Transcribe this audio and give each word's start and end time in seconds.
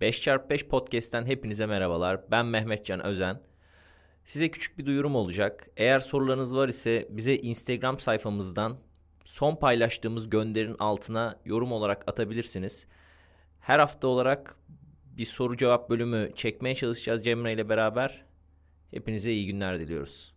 5x5 0.00 0.68
Podcast'ten 0.68 1.26
hepinize 1.26 1.66
merhabalar. 1.66 2.20
Ben 2.30 2.46
Mehmetcan 2.46 3.04
Özen. 3.04 3.40
Size 4.24 4.50
küçük 4.50 4.78
bir 4.78 4.86
duyurum 4.86 5.14
olacak. 5.16 5.70
Eğer 5.76 5.98
sorularınız 6.00 6.56
var 6.56 6.68
ise 6.68 7.08
bize 7.10 7.36
Instagram 7.36 7.98
sayfamızdan 7.98 8.78
son 9.24 9.54
paylaştığımız 9.54 10.30
gönderin 10.30 10.76
altına 10.78 11.40
yorum 11.44 11.72
olarak 11.72 12.08
atabilirsiniz. 12.08 12.86
Her 13.60 13.78
hafta 13.78 14.08
olarak 14.08 14.56
bir 15.18 15.24
soru 15.24 15.56
cevap 15.56 15.90
bölümü 15.90 16.30
çekmeye 16.34 16.74
çalışacağız 16.74 17.24
Cemre 17.24 17.52
ile 17.52 17.68
beraber. 17.68 18.24
Hepinize 18.90 19.32
iyi 19.32 19.46
günler 19.46 19.80
diliyoruz. 19.80 20.34